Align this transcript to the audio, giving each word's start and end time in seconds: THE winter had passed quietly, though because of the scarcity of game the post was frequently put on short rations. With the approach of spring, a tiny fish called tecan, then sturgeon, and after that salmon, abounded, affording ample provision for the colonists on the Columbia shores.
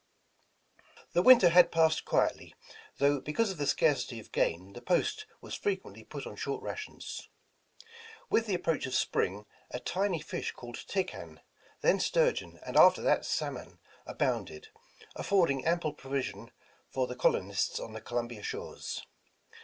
THE 1.13 1.21
winter 1.21 1.49
had 1.49 1.71
passed 1.71 2.05
quietly, 2.05 2.55
though 2.97 3.19
because 3.19 3.51
of 3.51 3.57
the 3.59 3.67
scarcity 3.67 4.19
of 4.19 4.31
game 4.31 4.73
the 4.73 4.81
post 4.81 5.27
was 5.41 5.53
frequently 5.53 6.03
put 6.03 6.25
on 6.25 6.35
short 6.35 6.63
rations. 6.63 7.29
With 8.27 8.47
the 8.47 8.55
approach 8.55 8.87
of 8.87 8.95
spring, 8.95 9.45
a 9.69 9.79
tiny 9.79 10.19
fish 10.19 10.53
called 10.53 10.83
tecan, 10.87 11.41
then 11.81 11.99
sturgeon, 11.99 12.59
and 12.65 12.77
after 12.77 13.03
that 13.03 13.25
salmon, 13.27 13.77
abounded, 14.07 14.69
affording 15.15 15.65
ample 15.67 15.93
provision 15.93 16.49
for 16.89 17.05
the 17.05 17.15
colonists 17.15 17.79
on 17.79 17.93
the 17.93 18.01
Columbia 18.01 18.41
shores. 18.41 19.05